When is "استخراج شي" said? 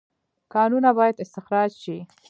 1.23-1.97